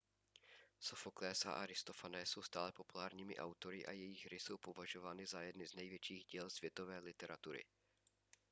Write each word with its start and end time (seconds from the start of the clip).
sofoklés 0.79 1.45
a 1.45 1.51
aristofanés 1.57 2.29
jsou 2.29 2.41
stále 2.41 2.71
populárními 2.71 3.37
autory 3.37 3.85
a 3.85 3.91
jejich 3.91 4.25
hry 4.25 4.39
jsou 4.39 4.57
považovány 4.57 5.25
za 5.25 5.41
jedny 5.41 5.67
z 5.67 5.73
největších 5.75 6.25
děl 6.25 6.49
světové 6.49 6.99
literatury 6.99 7.63